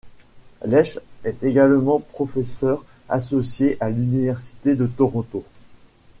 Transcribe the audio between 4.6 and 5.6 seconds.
de Toronto.